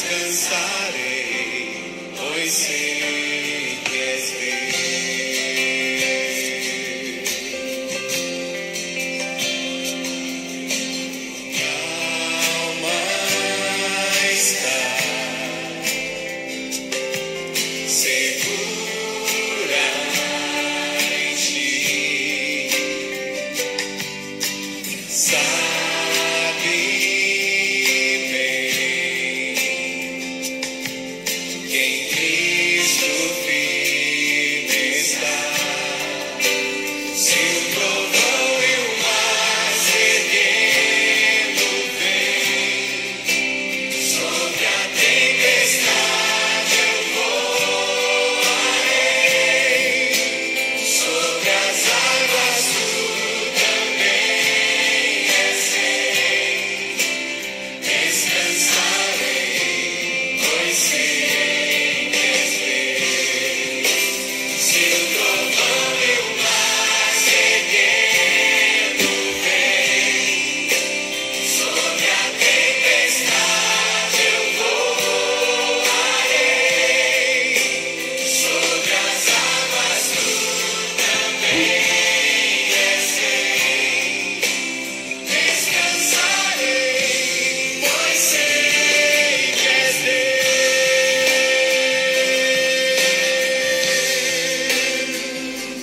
descansarei, 0.00 1.74
pois 2.16 2.52
sei. 2.52 2.79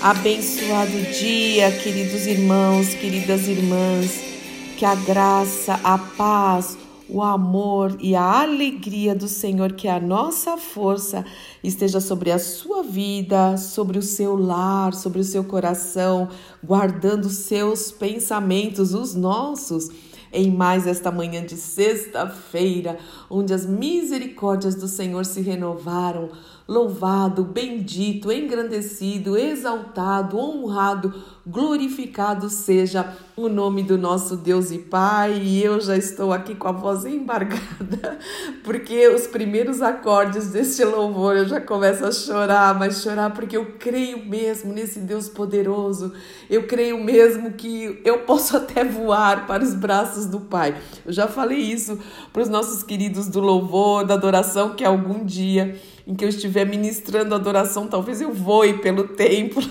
Abençoado 0.08 1.02
dia, 1.20 1.70
queridos 1.84 2.26
irmãos, 2.28 2.94
queridas 2.94 3.46
irmãs. 3.46 4.22
Que 4.78 4.86
a 4.86 4.96
graça, 4.96 5.78
a 5.84 5.98
paz, 5.98 6.78
o 7.10 7.22
amor 7.22 7.98
e 8.00 8.16
a 8.16 8.40
alegria 8.44 9.14
do 9.14 9.28
Senhor, 9.28 9.74
que 9.74 9.86
é 9.86 9.92
a 9.92 10.00
nossa 10.00 10.56
força, 10.56 11.26
esteja 11.62 12.00
sobre 12.00 12.32
a 12.32 12.40
sua 12.40 12.84
vida, 12.84 13.58
sobre 13.58 14.00
o 14.00 14.02
seu 14.02 14.38
lar, 14.38 14.94
sobre 14.94 15.20
o 15.20 15.26
seu 15.26 15.44
coração, 15.44 16.30
guardando 16.64 17.30
seus 17.30 17.92
pensamentos, 17.92 18.94
os 18.94 19.14
nossos 19.14 19.90
em 20.32 20.52
mais 20.52 20.86
esta 20.86 21.12
manhã 21.12 21.46
de 21.46 21.56
sexta-feira, 21.56 22.98
onde 23.30 23.54
as 23.54 23.66
misericórdias 23.66 24.76
do 24.76 24.88
Senhor 24.88 25.26
se 25.26 25.42
renovaram 25.42 26.30
Louvado, 26.68 27.46
bendito, 27.46 28.30
engrandecido, 28.30 29.38
exaltado, 29.38 30.38
honrado, 30.38 31.14
glorificado 31.46 32.50
seja 32.50 33.16
o 33.38 33.48
nome 33.48 33.84
do 33.84 33.98
nosso 33.98 34.36
Deus 34.36 34.70
e 34.72 34.80
Pai. 34.80 35.40
E 35.42 35.64
eu 35.64 35.80
já 35.80 35.96
estou 35.96 36.34
aqui 36.34 36.56
com 36.56 36.68
a 36.68 36.74
voz 36.74 37.06
embargada, 37.06 38.20
porque 38.66 39.08
os 39.08 39.28
primeiros 39.28 39.82
acordes 39.82 40.50
deste 40.50 40.84
louvor 40.84 41.38
eu 41.38 41.48
já 41.48 41.62
começo 41.62 42.06
a 42.06 42.12
chorar, 42.12 42.78
mas 42.78 43.02
chorar 43.02 43.34
porque 43.34 43.56
eu 43.56 43.78
creio 43.80 44.26
mesmo 44.26 44.74
nesse 44.74 45.00
Deus 45.00 45.30
poderoso. 45.30 46.12
Eu 46.50 46.68
creio 46.68 47.02
mesmo 47.02 47.54
que 47.54 48.02
eu 48.04 48.20
posso 48.24 48.58
até 48.58 48.84
voar 48.84 49.48
para 49.48 49.64
os 49.64 49.74
braços 49.74 50.26
do 50.26 50.42
Pai. 50.42 50.76
Eu 51.06 51.14
já 51.14 51.30
falei 51.30 51.60
isso 51.60 51.98
para 52.34 52.42
os 52.42 52.50
nossos 52.50 52.84
queridos 52.84 53.30
do 53.30 53.40
louvor, 53.40 54.04
da 54.04 54.16
adoração, 54.16 54.76
que 54.76 54.84
algum 54.84 55.24
dia 55.24 55.80
em 56.08 56.16
que 56.16 56.24
eu 56.24 56.30
estiver 56.30 56.66
ministrando 56.66 57.36
adoração, 57.36 57.86
talvez 57.86 58.22
eu 58.22 58.34
voe 58.34 58.80
pelo 58.80 59.10
templo. 59.10 59.62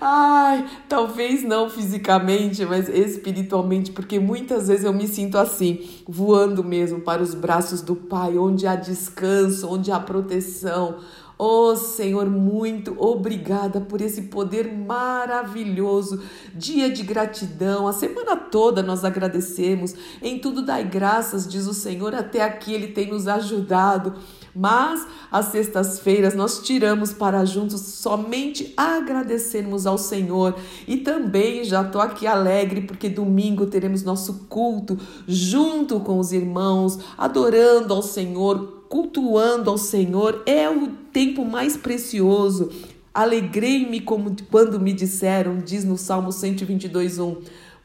Ai, 0.00 0.66
talvez 0.88 1.42
não 1.42 1.68
fisicamente, 1.68 2.64
mas 2.64 2.88
espiritualmente, 2.88 3.92
porque 3.92 4.18
muitas 4.18 4.68
vezes 4.68 4.84
eu 4.84 4.92
me 4.92 5.06
sinto 5.06 5.38
assim, 5.38 5.86
voando 6.06 6.64
mesmo 6.64 7.00
para 7.00 7.22
os 7.22 7.34
braços 7.34 7.80
do 7.82 7.94
Pai, 7.94 8.36
onde 8.36 8.66
há 8.66 8.74
descanso, 8.74 9.68
onde 9.68 9.92
há 9.92 10.00
proteção, 10.00 10.98
Oh 11.36 11.74
Senhor, 11.74 12.30
muito 12.30 12.94
obrigada 12.96 13.80
por 13.80 14.00
esse 14.00 14.22
poder 14.22 14.72
maravilhoso. 14.72 16.22
Dia 16.54 16.88
de 16.88 17.02
gratidão, 17.02 17.88
a 17.88 17.92
semana 17.92 18.36
toda 18.36 18.84
nós 18.84 19.04
agradecemos. 19.04 19.94
Em 20.22 20.38
tudo 20.38 20.64
dai 20.64 20.84
graças, 20.84 21.48
diz 21.48 21.66
o 21.66 21.74
Senhor, 21.74 22.14
até 22.14 22.40
aqui 22.40 22.72
Ele 22.72 22.88
tem 22.88 23.08
nos 23.08 23.26
ajudado. 23.26 24.14
Mas 24.54 25.06
às 25.32 25.46
sextas-feiras 25.46 26.34
nós 26.34 26.60
tiramos 26.60 27.12
para 27.12 27.44
juntos 27.44 27.80
somente 27.80 28.72
agradecermos 28.76 29.86
ao 29.86 29.98
Senhor. 29.98 30.54
E 30.86 30.98
também 30.98 31.64
já 31.64 31.82
estou 31.82 32.00
aqui 32.00 32.26
alegre 32.26 32.82
porque 32.82 33.08
domingo 33.08 33.66
teremos 33.66 34.04
nosso 34.04 34.46
culto 34.48 34.96
junto 35.26 35.98
com 36.00 36.18
os 36.18 36.32
irmãos, 36.32 36.98
adorando 37.18 37.92
ao 37.92 38.02
Senhor, 38.02 38.84
cultuando 38.88 39.70
ao 39.70 39.78
Senhor 39.78 40.42
é 40.46 40.70
o 40.70 40.88
tempo 41.12 41.44
mais 41.44 41.76
precioso. 41.76 42.70
Alegrei-me 43.12 44.00
como 44.00 44.34
quando 44.50 44.78
me 44.80 44.92
disseram, 44.92 45.58
diz 45.58 45.84
no 45.84 45.96
Salmo 45.96 46.32
122, 46.32 47.18
1. 47.18 47.36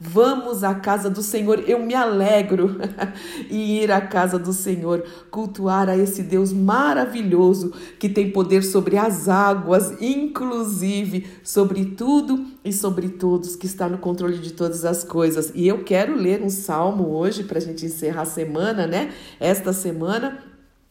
Vamos 0.02 0.64
à 0.64 0.74
casa 0.74 1.10
do 1.10 1.22
Senhor, 1.22 1.62
eu 1.68 1.86
me 1.86 1.94
alegro 1.94 2.78
em 3.52 3.84
ir 3.84 3.92
à 3.92 4.00
casa 4.00 4.40
do 4.40 4.54
Senhor, 4.54 5.04
cultuar 5.30 5.90
a 5.90 5.98
esse 5.98 6.24
Deus 6.24 6.54
maravilhoso 6.54 7.74
que 8.00 8.08
tem 8.08 8.32
poder 8.32 8.64
sobre 8.64 8.96
as 8.96 9.28
águas, 9.28 10.02
inclusive 10.02 11.28
sobre 11.44 11.84
tudo 11.84 12.46
e 12.64 12.72
sobre 12.72 13.10
todos, 13.10 13.58
que 13.58 13.66
está 13.66 13.90
no 13.90 13.98
controle 13.98 14.38
de 14.38 14.54
todas 14.54 14.86
as 14.86 15.04
coisas. 15.04 15.52
E 15.54 15.68
eu 15.68 15.84
quero 15.84 16.16
ler 16.16 16.42
um 16.42 16.50
salmo 16.50 17.10
hoje 17.10 17.44
para 17.44 17.58
a 17.58 17.62
gente 17.62 17.86
encerrar 17.86 18.22
a 18.22 18.26
semana, 18.26 18.88
né? 18.88 19.12
Esta 19.38 19.74
semana 19.74 20.49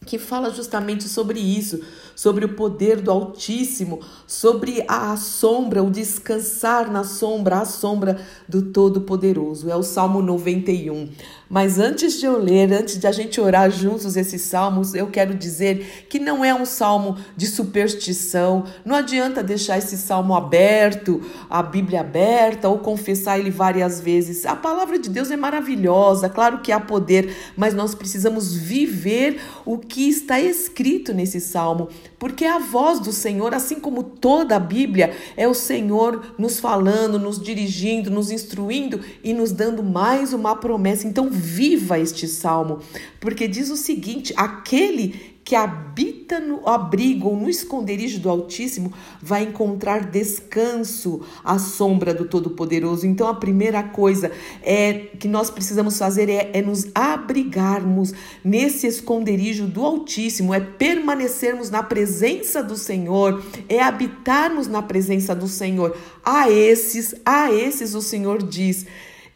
que 0.09 0.17
fala 0.17 0.49
justamente 0.49 1.07
sobre 1.07 1.39
isso, 1.39 1.79
sobre 2.15 2.43
o 2.43 2.55
poder 2.55 2.99
do 2.99 3.11
Altíssimo, 3.11 3.99
sobre 4.25 4.83
a 4.87 5.15
sombra, 5.15 5.83
o 5.83 5.91
descansar 5.91 6.91
na 6.91 7.03
sombra, 7.03 7.59
a 7.59 7.65
sombra 7.65 8.19
do 8.47 8.63
Todo-Poderoso. 8.63 9.69
É 9.69 9.75
o 9.75 9.83
Salmo 9.83 10.19
91. 10.19 11.09
Mas 11.47 11.79
antes 11.79 12.19
de 12.19 12.25
eu 12.25 12.37
ler, 12.37 12.71
antes 12.71 12.99
de 12.99 13.07
a 13.07 13.11
gente 13.11 13.39
orar 13.41 13.71
juntos 13.71 14.15
esses 14.15 14.41
salmos, 14.43 14.93
eu 14.93 15.07
quero 15.07 15.33
dizer 15.33 16.05
que 16.07 16.19
não 16.19 16.45
é 16.45 16.53
um 16.53 16.65
salmo 16.65 17.17
de 17.35 17.47
superstição. 17.47 18.65
Não 18.85 18.95
adianta 18.95 19.41
deixar 19.41 19.77
esse 19.77 19.97
salmo 19.97 20.35
aberto, 20.35 21.21
a 21.49 21.63
Bíblia 21.63 22.01
aberta 22.01 22.69
ou 22.69 22.79
confessar 22.79 23.39
ele 23.39 23.49
várias 23.49 23.99
vezes. 23.99 24.45
A 24.45 24.55
palavra 24.55 24.99
de 24.99 25.09
Deus 25.09 25.31
é 25.31 25.37
maravilhosa, 25.37 26.29
claro 26.29 26.59
que 26.59 26.71
há 26.71 26.79
poder, 26.79 27.35
mas 27.57 27.73
nós 27.73 27.95
precisamos 27.95 28.53
viver 28.55 29.41
o 29.65 29.77
que 29.77 29.98
está 30.07 30.39
escrito 30.39 31.13
nesse 31.13 31.41
salmo, 31.41 31.89
porque 32.17 32.45
a 32.45 32.59
voz 32.59 32.99
do 32.99 33.11
Senhor, 33.11 33.53
assim 33.53 33.79
como 33.79 34.03
toda 34.03 34.55
a 34.55 34.59
Bíblia, 34.59 35.15
é 35.35 35.47
o 35.47 35.53
Senhor 35.53 36.35
nos 36.37 36.59
falando, 36.59 37.19
nos 37.19 37.41
dirigindo, 37.41 38.11
nos 38.11 38.31
instruindo 38.31 39.01
e 39.23 39.33
nos 39.33 39.51
dando 39.51 39.83
mais 39.83 40.31
uma 40.33 40.55
promessa. 40.55 41.07
Então, 41.07 41.29
viva 41.29 41.99
este 41.99 42.27
salmo, 42.27 42.79
porque 43.19 43.47
diz 43.47 43.69
o 43.69 43.77
seguinte: 43.77 44.33
aquele 44.37 45.38
que 45.49 45.55
habita 45.55 46.39
no 46.39 46.69
abrigo 46.69 47.29
ou 47.29 47.35
no 47.35 47.49
esconderijo 47.49 48.19
do 48.19 48.29
Altíssimo 48.29 48.93
vai 49.19 49.41
encontrar 49.41 50.05
descanso 50.05 51.21
à 51.43 51.57
sombra 51.57 52.13
do 52.13 52.25
Todo-Poderoso. 52.25 53.07
Então, 53.07 53.27
a 53.27 53.33
primeira 53.33 53.81
coisa 53.81 54.31
é 54.61 54.93
que 54.93 55.27
nós 55.27 55.49
precisamos 55.49 55.97
fazer 55.97 56.29
é, 56.29 56.51
é 56.53 56.61
nos 56.61 56.85
abrigarmos 56.93 58.13
nesse 58.43 58.85
esconderijo 58.85 59.65
do 59.65 59.83
Altíssimo, 59.83 60.53
é 60.53 60.59
permanecermos 60.59 61.71
na 61.71 61.81
presença 61.81 62.61
do 62.61 62.77
Senhor, 62.77 63.43
é 63.67 63.81
habitarmos 63.81 64.67
na 64.67 64.83
presença 64.83 65.33
do 65.33 65.47
Senhor. 65.47 65.97
A 66.23 66.47
esses, 66.51 67.15
a 67.25 67.51
esses 67.51 67.95
o 67.95 68.03
Senhor 68.03 68.43
diz 68.43 68.85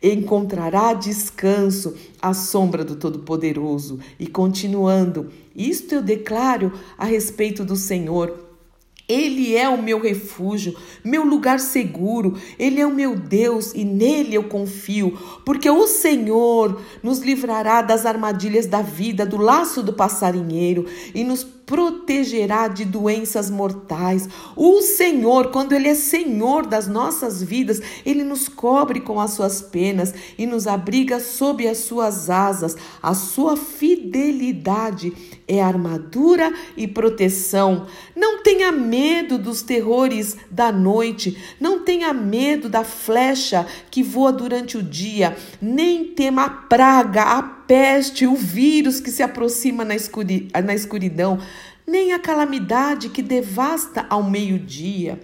encontrará 0.04 0.94
descanso 0.94 1.96
à 2.22 2.34
sombra 2.34 2.84
do 2.84 2.98
Todo-Poderoso. 2.98 4.00
E 4.20 4.28
continuando, 4.28 5.32
isto 5.56 5.96
eu 5.96 6.02
declaro 6.02 6.74
a 6.98 7.06
respeito 7.06 7.64
do 7.64 7.78
Senhor. 7.78 8.44
Ele 9.08 9.56
é 9.56 9.68
o 9.68 9.82
meu 9.82 10.02
refúgio, 10.02 10.76
meu 11.04 11.26
lugar 11.26 11.60
seguro, 11.60 12.38
Ele 12.58 12.80
é 12.80 12.86
o 12.86 12.94
meu 12.94 13.16
Deus 13.16 13.74
e 13.74 13.84
nele 13.84 14.36
eu 14.36 14.46
confio, 14.46 15.18
porque 15.46 15.70
o 15.70 15.86
Senhor 15.88 16.82
nos 17.02 17.20
livrará 17.20 17.82
das 17.82 18.06
armadilhas 18.06 18.66
da 18.66 18.82
vida, 18.82 19.26
do 19.26 19.36
laço 19.36 19.84
do 19.84 19.92
passarinheiro 19.92 20.86
e 21.14 21.22
nos 21.26 21.44
protegerá 21.65 22.68
de 22.68 22.86
doenças 22.86 23.50
mortais. 23.50 24.27
O 24.56 24.81
Senhor, 24.81 25.51
quando 25.51 25.74
Ele 25.74 25.88
é 25.88 25.95
Senhor 25.95 26.65
das 26.65 26.88
nossas 26.88 27.42
vidas, 27.42 27.81
Ele 28.06 28.24
nos 28.24 28.48
cobre 28.48 29.00
com 29.00 29.19
as 29.19 29.31
suas 29.31 29.62
penas 29.62 30.13
e 30.38 30.45
nos 30.45 30.68
abriga 30.68 31.19
sob 31.19 31.68
as 31.68 31.80
suas 31.80 32.30
asas. 32.30 32.75
A 33.01 33.13
sua 33.13 33.56
fidelidade 33.56 35.13
é 35.48 35.62
armadura 35.62 36.54
e 36.75 36.88
proteção. 36.88 37.86
Não 38.16 38.42
tenha 38.44 38.71
medo 38.71 39.38
dos 39.38 39.62
terrores 39.62 40.38
da 40.50 40.71
noite, 40.71 41.38
não 41.59 41.80
tenha 41.80 42.13
medo 42.13 42.69
da 42.69 42.83
flecha 42.83 43.66
que 43.89 44.04
voa 44.04 44.31
durante 44.31 44.77
o 44.77 44.83
dia, 44.83 45.36
nem 45.62 46.06
tema 46.06 46.45
a 46.45 46.50
praga, 46.50 47.24
a 47.24 47.42
peste, 47.74 48.28
o 48.28 48.36
vírus 48.36 49.00
que 49.00 49.10
se 49.10 49.24
aproxima 49.24 49.84
na, 49.84 49.96
escuri 49.96 50.48
na 50.64 50.75
escuridão, 50.75 51.40
nem 51.88 52.14
a 52.14 52.20
calamidade 52.20 53.10
que 53.10 53.24
devasta 53.24 54.06
ao 54.12 54.22
meio-dia. 54.22 55.20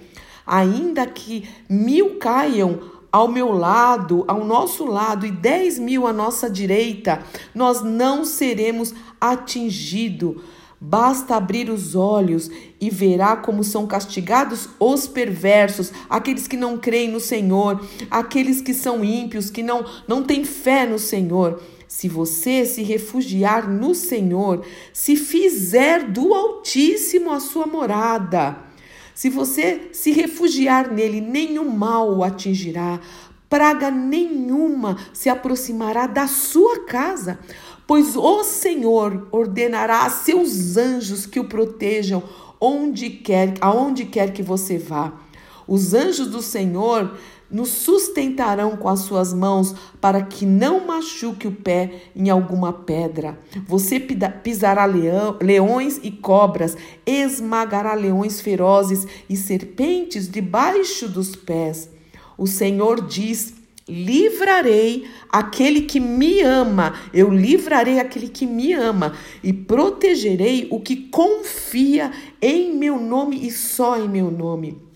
Ainda 0.47 1.05
que 1.05 1.47
mil 1.69 2.15
caiam 2.15 2.79
ao 3.11 3.27
meu 3.27 3.51
lado, 3.51 4.25
ao 4.27 4.43
nosso 4.43 4.83
lado, 4.83 5.27
e 5.27 5.31
dez 5.31 5.77
mil 5.77 6.07
à 6.07 6.11
nossa 6.11 6.49
direita, 6.49 7.21
nós 7.53 7.83
não 7.83 8.25
seremos 8.25 8.95
atingidos. 9.21 10.41
Basta 10.81 11.35
abrir 11.35 11.69
os 11.69 11.93
olhos 11.93 12.49
e 12.81 12.89
verá 12.89 13.35
como 13.35 13.63
são 13.63 13.85
castigados 13.85 14.67
os 14.79 15.07
perversos, 15.07 15.91
aqueles 16.09 16.47
que 16.47 16.57
não 16.57 16.79
creem 16.79 17.11
no 17.11 17.19
Senhor, 17.19 17.79
aqueles 18.09 18.59
que 18.59 18.73
são 18.73 19.05
ímpios, 19.05 19.51
que 19.51 19.61
não, 19.61 19.85
não 20.07 20.23
têm 20.23 20.43
fé 20.43 20.87
no 20.87 20.97
Senhor. 20.97 21.61
Se 21.89 22.07
você 22.07 22.67
se 22.67 22.83
refugiar 22.83 23.67
no 23.67 23.95
Senhor, 23.95 24.63
se 24.93 25.15
fizer 25.15 26.03
do 26.03 26.35
Altíssimo 26.35 27.31
a 27.31 27.39
sua 27.39 27.65
morada, 27.65 28.59
se 29.15 29.27
você 29.27 29.89
se 29.91 30.11
refugiar 30.11 30.93
nele, 30.93 31.19
nenhum 31.19 31.67
mal 31.71 32.15
o 32.15 32.23
atingirá, 32.23 32.99
praga 33.49 33.89
nenhuma 33.89 34.97
se 35.11 35.29
aproximará 35.29 36.05
da 36.05 36.27
sua 36.27 36.85
casa, 36.85 37.39
pois 37.87 38.15
o 38.15 38.43
Senhor 38.43 39.27
ordenará 39.31 40.05
a 40.05 40.11
seus 40.11 40.77
anjos 40.77 41.25
que 41.25 41.39
o 41.39 41.45
protejam 41.45 42.21
onde 42.61 43.09
quer, 43.09 43.55
aonde 43.59 44.05
quer 44.05 44.31
que 44.31 44.43
você 44.43 44.77
vá. 44.77 45.11
Os 45.69 45.93
anjos 45.93 46.25
do 46.25 46.41
Senhor 46.41 47.13
nos 47.47 47.69
sustentarão 47.69 48.75
com 48.75 48.89
as 48.89 49.01
suas 49.01 49.31
mãos 49.31 49.75
para 50.01 50.23
que 50.23 50.43
não 50.43 50.87
machuque 50.87 51.47
o 51.47 51.51
pé 51.51 52.05
em 52.15 52.27
alguma 52.27 52.73
pedra. 52.73 53.37
Você 53.67 53.99
pisará 53.99 54.85
leão, 54.85 55.37
leões 55.39 55.99
e 56.01 56.09
cobras, 56.09 56.75
esmagará 57.05 57.93
leões 57.93 58.41
ferozes 58.41 59.05
e 59.29 59.37
serpentes 59.37 60.27
debaixo 60.27 61.07
dos 61.07 61.35
pés. 61.35 61.87
O 62.35 62.47
Senhor 62.47 63.05
diz: 63.05 63.53
livrarei 63.87 65.07
aquele 65.31 65.81
que 65.81 65.99
me 65.99 66.41
ama, 66.41 66.95
eu 67.13 67.29
livrarei 67.29 67.99
aquele 67.99 68.27
que 68.27 68.47
me 68.47 68.73
ama 68.73 69.13
e 69.43 69.53
protegerei 69.53 70.67
o 70.71 70.79
que 70.79 70.95
confia 70.95 72.11
em 72.41 72.75
meu 72.75 72.99
nome 72.99 73.45
e 73.45 73.51
só 73.51 73.99
em 73.99 74.09
meu 74.09 74.31
nome. 74.31 74.88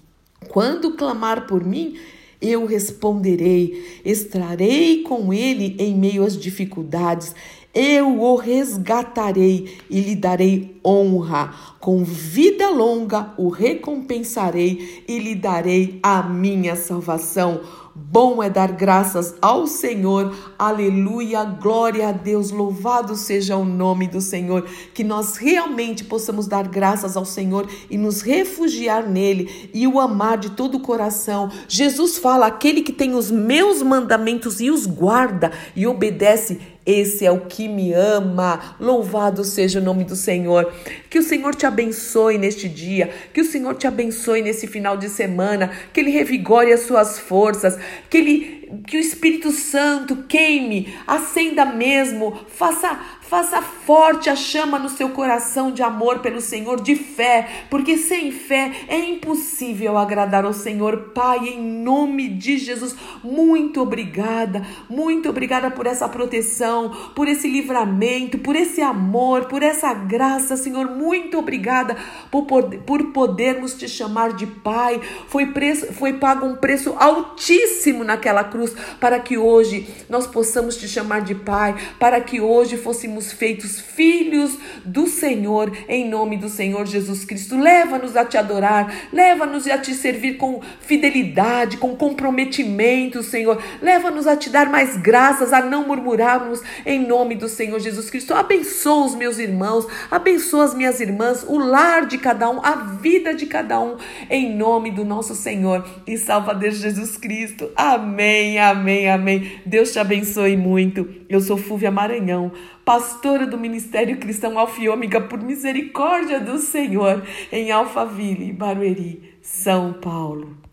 Quando 0.53 0.91
clamar 0.91 1.47
por 1.47 1.65
mim, 1.65 1.95
eu 2.39 2.67
responderei, 2.67 4.01
extrarei 4.05 5.01
com 5.01 5.33
ele 5.33 5.75
em 5.79 5.95
meio 5.95 6.23
às 6.23 6.37
dificuldades, 6.37 7.33
eu 7.73 8.21
o 8.21 8.35
resgatarei 8.35 9.79
e 9.89 9.99
lhe 9.99 10.15
darei 10.15 10.79
honra. 10.85 11.55
Com 11.79 12.03
vida 12.03 12.69
longa 12.69 13.33
o 13.35 13.49
recompensarei 13.49 15.03
e 15.07 15.17
lhe 15.17 15.33
darei 15.33 15.99
a 16.03 16.21
minha 16.21 16.75
salvação. 16.75 17.61
Bom 17.95 18.41
é 18.41 18.49
dar 18.49 18.71
graças 18.71 19.35
ao 19.39 19.67
Senhor. 19.67 20.35
Aleluia, 20.57 21.43
glória 21.43 22.09
a 22.09 22.11
Deus. 22.11 22.49
Louvado 22.49 23.15
seja 23.15 23.55
o 23.55 23.63
nome 23.63 24.07
do 24.07 24.19
Senhor. 24.19 24.67
Que 24.95 25.03
nós 25.03 25.37
realmente 25.37 26.03
possamos 26.03 26.47
dar 26.47 26.67
graças 26.67 27.15
ao 27.15 27.23
Senhor 27.23 27.69
e 27.91 27.95
nos 27.95 28.21
refugiar 28.21 29.07
nele 29.07 29.69
e 29.75 29.85
o 29.87 29.99
amar 29.99 30.39
de 30.39 30.49
todo 30.49 30.77
o 30.77 30.79
coração. 30.79 31.51
Jesus 31.67 32.17
fala: 32.17 32.47
aquele 32.47 32.81
que 32.81 32.91
tem 32.91 33.13
os 33.13 33.29
meus 33.29 33.83
mandamentos 33.83 34.59
e 34.59 34.71
os 34.71 34.87
guarda 34.87 35.51
e 35.75 35.85
obedece, 35.85 36.59
esse 36.85 37.25
é 37.25 37.31
o 37.31 37.41
que 37.41 37.67
me 37.67 37.93
ama. 37.93 38.75
Louvado 38.79 39.43
seja 39.43 39.79
o 39.79 39.83
nome 39.83 40.03
do 40.03 40.15
Senhor. 40.15 40.73
Que 41.09 41.19
o 41.19 41.23
Senhor 41.23 41.55
te 41.55 41.65
abençoe 41.65 42.37
neste 42.37 42.67
dia. 42.67 43.09
Que 43.33 43.41
o 43.41 43.45
Senhor 43.45 43.75
te 43.75 43.87
abençoe 43.87 44.41
nesse 44.41 44.67
final 44.67 44.97
de 44.97 45.09
semana. 45.09 45.71
Que 45.93 46.01
Ele 46.01 46.11
revigore 46.11 46.73
as 46.73 46.81
suas 46.81 47.17
forças. 47.17 47.77
Que 48.09 48.17
Ele 48.17 48.63
que 48.87 48.97
o 48.97 48.99
Espírito 48.99 49.51
Santo 49.51 50.23
queime, 50.27 50.93
acenda 51.05 51.65
mesmo, 51.65 52.33
faça, 52.47 52.99
faça 53.33 53.63
forte 53.63 54.29
a 54.29 54.35
chama 54.35 54.77
no 54.77 54.87
seu 54.87 55.09
coração 55.09 55.71
de 55.71 55.81
amor 55.81 56.19
pelo 56.19 56.39
Senhor, 56.39 56.79
de 56.79 56.95
fé, 56.95 57.65
porque 57.67 57.97
sem 57.97 58.31
fé 58.31 58.71
é 58.87 58.99
impossível 58.99 59.97
agradar 59.97 60.45
ao 60.45 60.53
Senhor. 60.53 61.09
Pai, 61.15 61.47
em 61.47 61.59
nome 61.59 62.29
de 62.29 62.59
Jesus, 62.59 62.95
muito 63.23 63.81
obrigada, 63.81 64.61
muito 64.87 65.29
obrigada 65.29 65.71
por 65.71 65.87
essa 65.87 66.07
proteção, 66.07 66.91
por 67.15 67.27
esse 67.27 67.47
livramento, 67.47 68.37
por 68.37 68.55
esse 68.55 68.83
amor, 68.83 69.45
por 69.45 69.63
essa 69.63 69.91
graça, 69.95 70.55
Senhor. 70.55 70.91
Muito 70.91 71.39
obrigada 71.39 71.97
por, 72.29 72.45
por 72.45 73.11
podermos 73.13 73.73
te 73.73 73.89
chamar 73.89 74.33
de 74.33 74.45
Pai. 74.45 75.01
Foi, 75.27 75.47
preço, 75.47 75.91
foi 75.93 76.13
pago 76.13 76.45
um 76.45 76.55
preço 76.55 76.93
altíssimo 76.99 78.03
naquela 78.03 78.43
cruz, 78.43 78.75
para 78.99 79.19
que 79.19 79.39
hoje 79.39 79.87
nós 80.07 80.27
possamos 80.27 80.77
te 80.77 80.87
chamar 80.87 81.21
de 81.21 81.33
Pai, 81.33 81.75
para 81.97 82.21
que 82.21 82.39
hoje 82.39 82.77
fôssemos 82.77 83.22
feitos 83.31 83.79
filhos 83.79 84.57
do 84.83 85.07
Senhor, 85.07 85.71
em 85.87 86.09
nome 86.09 86.37
do 86.37 86.49
Senhor 86.49 86.85
Jesus 86.85 87.23
Cristo. 87.23 87.57
Leva-nos 87.57 88.17
a 88.17 88.25
te 88.25 88.37
adorar, 88.37 88.93
leva-nos 89.13 89.67
a 89.67 89.77
te 89.77 89.93
servir 89.93 90.37
com 90.37 90.61
fidelidade, 90.81 91.77
com 91.77 91.95
comprometimento, 91.95 93.23
Senhor. 93.23 93.61
Leva-nos 93.81 94.27
a 94.27 94.35
te 94.35 94.49
dar 94.49 94.69
mais 94.69 94.97
graças, 94.97 95.53
a 95.53 95.61
não 95.61 95.87
murmurarmos, 95.87 96.61
em 96.85 97.05
nome 97.05 97.35
do 97.35 97.47
Senhor 97.47 97.79
Jesus 97.79 98.09
Cristo. 98.09 98.33
Abençoa 98.33 99.05
os 99.05 99.15
meus 99.15 99.37
irmãos, 99.37 99.87
abençoa 100.09 100.65
as 100.65 100.73
minhas 100.73 100.99
irmãs, 100.99 101.45
o 101.47 101.57
lar 101.57 102.05
de 102.05 102.17
cada 102.17 102.49
um, 102.49 102.59
a 102.63 102.75
vida 103.01 103.33
de 103.33 103.45
cada 103.45 103.79
um, 103.79 103.97
em 104.29 104.55
nome 104.55 104.91
do 104.91 105.05
nosso 105.05 105.35
Senhor 105.35 105.87
e 106.05 106.17
Salvador 106.17 106.71
Jesus 106.71 107.17
Cristo. 107.17 107.69
Amém. 107.75 108.57
Amém, 108.59 109.09
amém, 109.09 109.61
Deus 109.65 109.91
te 109.91 109.99
abençoe 109.99 110.57
muito. 110.57 111.07
Eu 111.29 111.39
sou 111.41 111.57
Fúvia 111.57 111.91
Maranhão, 111.91 112.51
pastora 112.85 113.45
do 113.47 113.57
Ministério 113.57 114.17
Cristão 114.17 114.59
Alfiômica 114.59 115.21
por 115.21 115.41
misericórdia 115.41 116.39
do 116.39 116.57
Senhor, 116.57 117.23
em 117.51 117.71
Alphaville, 117.71 118.51
Barueri, 118.51 119.35
São 119.41 119.93
Paulo. 119.93 120.57